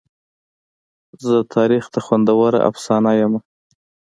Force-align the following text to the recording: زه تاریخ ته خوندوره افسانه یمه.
زه 1.25 1.35
تاریخ 1.55 1.83
ته 1.93 1.99
خوندوره 2.05 2.59
افسانه 2.69 3.11
یمه. 3.21 3.39